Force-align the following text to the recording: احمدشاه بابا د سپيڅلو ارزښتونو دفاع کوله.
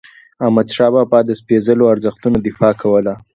احمدشاه 0.45 0.89
بابا 0.95 1.19
د 1.25 1.29
سپيڅلو 1.41 1.83
ارزښتونو 1.93 2.37
دفاع 2.47 2.73
کوله. 2.81 3.13